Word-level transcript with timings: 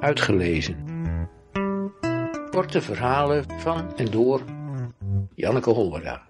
Uitgelezen. 0.00 0.86
Korte 2.50 2.82
verhalen 2.82 3.60
van 3.60 3.96
en 3.96 4.10
door 4.10 4.44
Janneke 5.34 5.70
Hollera. 5.70 6.28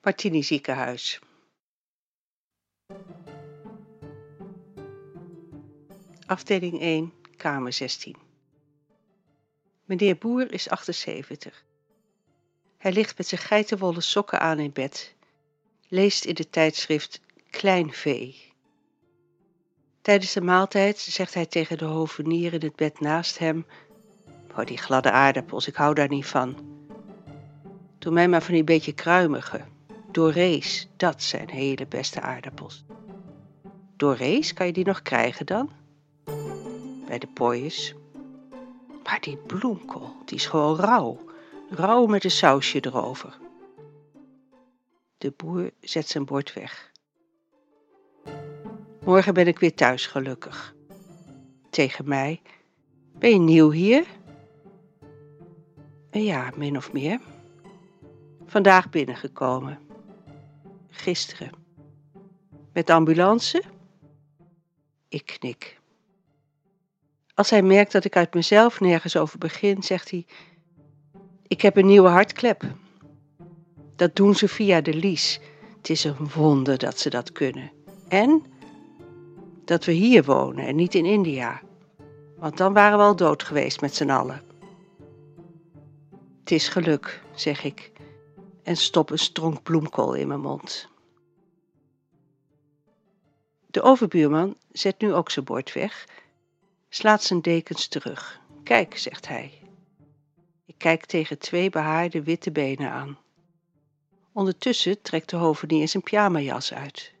Martini 0.00 0.42
ziekenhuis. 0.42 1.20
Afdeling 6.26 6.80
1, 6.80 7.12
kamer 7.36 7.72
16. 7.72 8.16
Meneer 9.84 10.18
Boer 10.18 10.52
is 10.52 10.68
78. 10.68 11.64
Hij 12.76 12.92
ligt 12.92 13.16
met 13.16 13.26
zijn 13.26 13.40
geitenwolle 13.40 14.00
sokken 14.00 14.40
aan 14.40 14.58
in 14.58 14.72
bed, 14.72 15.14
leest 15.88 16.24
in 16.24 16.34
het 16.38 16.52
tijdschrift 16.52 17.20
Klein 17.50 17.92
Vee. 17.92 18.43
Tijdens 20.04 20.32
de 20.32 20.40
maaltijd 20.40 20.98
zegt 20.98 21.34
hij 21.34 21.46
tegen 21.46 21.78
de 21.78 21.84
hovenier 21.84 22.52
in 22.52 22.62
het 22.62 22.76
bed 22.76 23.00
naast 23.00 23.38
hem: 23.38 23.66
Oh, 24.56 24.64
die 24.64 24.78
gladde 24.78 25.10
aardappels, 25.10 25.66
ik 25.66 25.74
hou 25.74 25.94
daar 25.94 26.08
niet 26.08 26.26
van. 26.26 26.56
Doe 27.98 28.12
mij 28.12 28.28
maar 28.28 28.42
van 28.42 28.54
die 28.54 28.64
beetje 28.64 28.92
kruimige. 28.92 29.60
Dorees, 30.10 30.88
dat 30.96 31.22
zijn 31.22 31.50
hele 31.50 31.86
beste 31.86 32.20
aardappels. 32.20 32.84
Dorees, 33.96 34.52
kan 34.52 34.66
je 34.66 34.72
die 34.72 34.84
nog 34.84 35.02
krijgen 35.02 35.46
dan? 35.46 35.70
Bij 37.06 37.18
de 37.18 37.28
pooiers. 37.34 37.94
Maar 39.04 39.20
die 39.20 39.36
bloemkool, 39.36 40.16
die 40.24 40.36
is 40.36 40.46
gewoon 40.46 40.76
rauw. 40.76 41.18
Rauw 41.70 42.06
met 42.06 42.24
een 42.24 42.30
sausje 42.30 42.86
erover. 42.86 43.38
De 45.18 45.32
boer 45.36 45.70
zet 45.80 46.08
zijn 46.08 46.24
bord 46.24 46.52
weg. 46.52 46.92
Morgen 49.04 49.34
ben 49.34 49.46
ik 49.46 49.58
weer 49.58 49.74
thuis, 49.74 50.06
gelukkig. 50.06 50.74
Tegen 51.70 52.08
mij. 52.08 52.40
Ben 53.18 53.30
je 53.30 53.38
nieuw 53.38 53.70
hier? 53.70 54.06
Ja, 56.10 56.52
min 56.56 56.76
of 56.76 56.92
meer. 56.92 57.20
Vandaag 58.46 58.90
binnengekomen. 58.90 59.78
Gisteren. 60.88 61.50
Met 62.72 62.90
ambulance? 62.90 63.62
Ik 65.08 65.36
knik. 65.38 65.80
Als 67.34 67.50
hij 67.50 67.62
merkt 67.62 67.92
dat 67.92 68.04
ik 68.04 68.16
uit 68.16 68.34
mezelf 68.34 68.80
nergens 68.80 69.16
over 69.16 69.38
begin, 69.38 69.82
zegt 69.82 70.10
hij: 70.10 70.26
Ik 71.46 71.60
heb 71.60 71.76
een 71.76 71.86
nieuwe 71.86 72.08
hartklep. 72.08 72.64
Dat 73.96 74.16
doen 74.16 74.34
ze 74.34 74.48
via 74.48 74.80
de 74.80 74.94
lies. 74.94 75.40
Het 75.76 75.90
is 75.90 76.04
een 76.04 76.28
wonder 76.34 76.78
dat 76.78 76.98
ze 76.98 77.10
dat 77.10 77.32
kunnen. 77.32 77.72
En 78.08 78.42
dat 79.64 79.84
we 79.84 79.92
hier 79.92 80.24
wonen 80.24 80.66
en 80.66 80.76
niet 80.76 80.94
in 80.94 81.04
India. 81.04 81.62
Want 82.36 82.56
dan 82.56 82.72
waren 82.72 82.98
we 82.98 83.04
al 83.04 83.16
dood 83.16 83.42
geweest 83.42 83.80
met 83.80 83.94
z'n 83.94 84.10
allen. 84.10 84.42
Het 86.40 86.50
is 86.50 86.68
geluk, 86.68 87.22
zeg 87.34 87.64
ik 87.64 87.92
en 88.64 88.76
stop 88.76 89.10
een 89.10 89.18
stronk 89.18 89.62
bloemkool 89.62 90.14
in 90.14 90.28
mijn 90.28 90.40
mond. 90.40 90.88
De 93.66 93.82
overbuurman 93.82 94.56
zet 94.72 95.00
nu 95.00 95.12
ook 95.14 95.30
zijn 95.30 95.44
bord 95.44 95.72
weg, 95.72 96.08
slaat 96.88 97.22
zijn 97.22 97.40
dekens 97.40 97.88
terug. 97.88 98.40
Kijk, 98.62 98.98
zegt 98.98 99.28
hij. 99.28 99.60
Ik 100.66 100.74
kijk 100.78 101.06
tegen 101.06 101.38
twee 101.38 101.70
behaarde 101.70 102.22
witte 102.22 102.50
benen 102.50 102.90
aan. 102.90 103.18
Ondertussen 104.32 105.02
trekt 105.02 105.30
de 105.30 105.36
hovenier 105.36 105.88
zijn 105.88 106.02
pyjamajas 106.02 106.74
uit. 106.74 107.13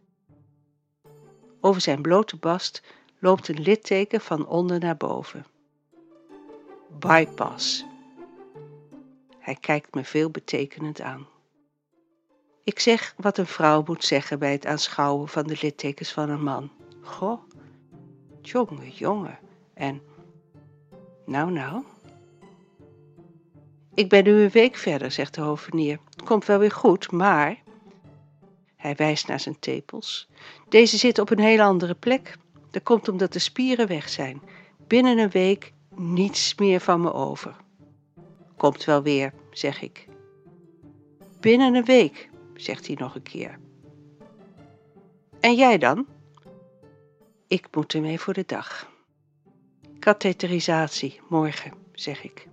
Over 1.64 1.80
zijn 1.80 2.02
blote 2.02 2.36
bast 2.36 2.82
loopt 3.18 3.48
een 3.48 3.60
litteken 3.60 4.20
van 4.20 4.46
onder 4.46 4.78
naar 4.78 4.96
boven. 4.96 5.46
Bypass. 6.98 7.84
Hij 9.38 9.56
kijkt 9.60 9.94
me 9.94 10.04
veelbetekenend 10.04 11.00
aan. 11.00 11.26
Ik 12.64 12.78
zeg 12.78 13.14
wat 13.16 13.38
een 13.38 13.46
vrouw 13.46 13.82
moet 13.86 14.04
zeggen 14.04 14.38
bij 14.38 14.52
het 14.52 14.66
aanschouwen 14.66 15.28
van 15.28 15.46
de 15.46 15.58
littekens 15.60 16.12
van 16.12 16.30
een 16.30 16.42
man. 16.42 16.70
Goh, 17.02 17.42
jonge, 18.42 18.90
jonge. 18.90 19.38
En, 19.74 20.02
nou, 21.26 21.50
nou. 21.50 21.84
Ik 23.94 24.08
ben 24.08 24.24
nu 24.24 24.32
een 24.32 24.50
week 24.50 24.76
verder, 24.76 25.10
zegt 25.10 25.34
de 25.34 25.40
hovenier. 25.40 25.98
Het 26.10 26.24
komt 26.24 26.44
wel 26.44 26.58
weer 26.58 26.72
goed, 26.72 27.10
maar... 27.10 27.63
Hij 28.84 28.94
wijst 28.94 29.26
naar 29.26 29.40
zijn 29.40 29.58
tepels. 29.58 30.28
Deze 30.68 30.96
zit 30.96 31.18
op 31.18 31.30
een 31.30 31.38
heel 31.38 31.60
andere 31.60 31.94
plek. 31.94 32.36
Dat 32.70 32.82
komt 32.82 33.08
omdat 33.08 33.32
de 33.32 33.38
spieren 33.38 33.88
weg 33.88 34.08
zijn. 34.08 34.42
Binnen 34.86 35.18
een 35.18 35.30
week 35.30 35.72
niets 35.94 36.54
meer 36.54 36.80
van 36.80 37.00
me 37.00 37.12
over. 37.12 37.56
Komt 38.56 38.84
wel 38.84 39.02
weer, 39.02 39.32
zeg 39.50 39.82
ik. 39.82 40.06
Binnen 41.40 41.74
een 41.74 41.84
week, 41.84 42.30
zegt 42.54 42.86
hij 42.86 42.96
nog 42.98 43.14
een 43.14 43.22
keer. 43.22 43.58
En 45.40 45.54
jij 45.54 45.78
dan? 45.78 46.06
Ik 47.48 47.66
moet 47.70 47.94
ermee 47.94 48.20
voor 48.20 48.34
de 48.34 48.44
dag. 48.46 48.90
Katheterisatie, 49.98 51.20
morgen, 51.28 51.72
zeg 51.92 52.24
ik. 52.24 52.48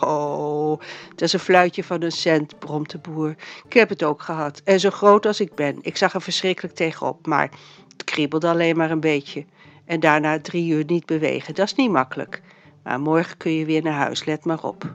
Oh, 0.00 0.80
dat 1.08 1.22
is 1.22 1.32
een 1.32 1.38
fluitje 1.38 1.84
van 1.84 2.02
een 2.02 2.12
cent, 2.12 2.58
bromt 2.58 2.90
de 2.90 2.98
boer. 2.98 3.34
Ik 3.64 3.72
heb 3.72 3.88
het 3.88 4.02
ook 4.02 4.22
gehad. 4.22 4.60
En 4.64 4.80
zo 4.80 4.90
groot 4.90 5.26
als 5.26 5.40
ik 5.40 5.54
ben. 5.54 5.78
Ik 5.80 5.96
zag 5.96 6.14
er 6.14 6.22
verschrikkelijk 6.22 6.74
tegenop, 6.74 7.26
maar 7.26 7.50
het 7.92 8.04
kriebelde 8.04 8.48
alleen 8.48 8.76
maar 8.76 8.90
een 8.90 9.00
beetje. 9.00 9.44
En 9.84 10.00
daarna 10.00 10.40
drie 10.40 10.72
uur 10.72 10.84
niet 10.86 11.06
bewegen. 11.06 11.54
Dat 11.54 11.66
is 11.66 11.74
niet 11.74 11.90
makkelijk. 11.90 12.42
Maar 12.82 13.00
morgen 13.00 13.36
kun 13.36 13.52
je 13.52 13.64
weer 13.64 13.82
naar 13.82 13.92
huis, 13.92 14.24
let 14.24 14.44
maar 14.44 14.62
op. 14.62 14.94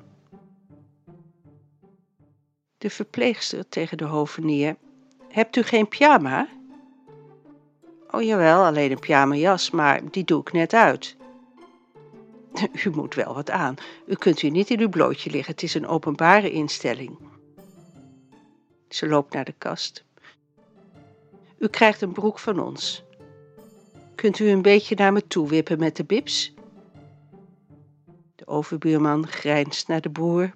De 2.78 2.90
verpleegster 2.90 3.70
tegen 3.70 3.98
de 3.98 4.06
hovenier. 4.06 4.76
Hebt 5.28 5.56
u 5.56 5.62
geen 5.62 5.88
pyjama? 5.88 6.48
Oh 8.12 8.22
jawel, 8.22 8.64
alleen 8.64 8.92
een 8.92 9.00
pyjamajas, 9.00 9.72
maar 9.72 10.02
die 10.12 10.24
doe 10.24 10.42
ik 10.42 10.52
net 10.52 10.74
uit. 10.74 11.16
U 12.86 12.90
moet 12.90 13.16
wel 13.16 13.34
wat 13.34 13.50
aan. 13.50 13.76
U 14.08 14.16
kunt 14.16 14.40
hier 14.40 14.52
niet 14.52 14.70
in 14.70 14.80
uw 14.80 14.90
blootje 14.90 15.30
liggen, 15.30 15.54
het 15.54 15.64
is 15.64 15.74
een 15.74 15.88
openbare 15.88 16.52
instelling. 16.52 17.18
Ze 18.90 19.08
loopt 19.08 19.34
naar 19.34 19.46
de 19.46 19.56
kast. 19.58 20.04
U 21.58 21.68
krijgt 21.68 22.02
een 22.02 22.12
broek 22.12 22.40
van 22.40 22.60
ons. 22.60 23.04
Kunt 24.16 24.40
u 24.40 24.50
een 24.50 24.62
beetje 24.62 24.96
naar 24.96 25.14
me 25.14 25.28
toe 25.28 25.48
wippen 25.48 25.80
met 25.80 25.96
de 25.96 26.04
bibs? 26.04 26.54
De 28.36 28.48
overbuurman 28.48 29.28
grijnst 29.28 29.88
naar 29.88 30.02
de 30.02 30.10
boer. 30.10 30.56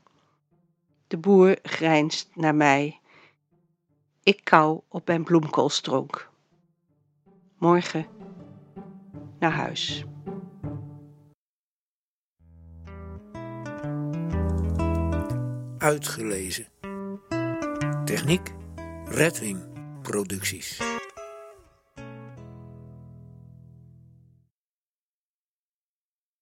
De 1.07 1.17
boer 1.17 1.57
grijnst 1.63 2.29
naar 2.33 2.56
mij. 2.56 3.00
Ik 4.23 4.44
kou 4.44 4.81
op 4.88 5.07
mijn 5.07 5.23
bloemkoolstronk. 5.23 6.29
Morgen 7.57 8.06
naar 9.39 9.51
huis. 9.51 10.06
Uitgelezen. 15.85 16.66
Techniek 18.06 18.51
Redwing 19.06 19.59
Producties. 20.01 20.94